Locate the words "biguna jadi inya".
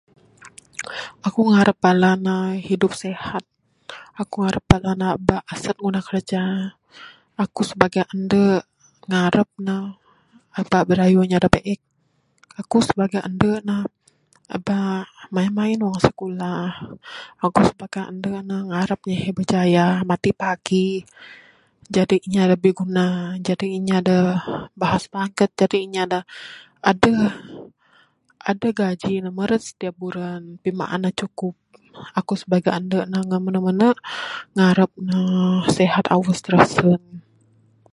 22.63-23.97